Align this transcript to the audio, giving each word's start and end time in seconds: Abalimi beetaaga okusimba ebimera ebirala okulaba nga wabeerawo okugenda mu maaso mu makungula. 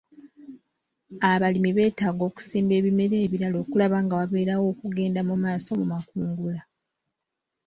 Abalimi 1.31 1.71
beetaaga 1.77 2.23
okusimba 2.29 2.73
ebimera 2.79 3.15
ebirala 3.25 3.57
okulaba 3.63 3.97
nga 4.03 4.15
wabeerawo 4.19 4.65
okugenda 4.73 5.21
mu 5.29 5.35
maaso 5.43 5.69
mu 5.79 5.85
makungula. 5.93 6.61